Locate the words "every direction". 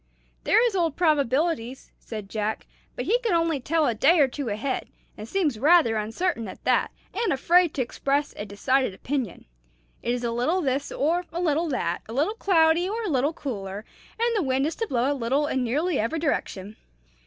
15.99-16.77